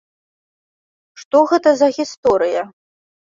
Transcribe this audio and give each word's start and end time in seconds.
Што 1.23 1.41
гэта 1.53 1.69
за 1.81 1.91
гісторыя? 1.99 2.61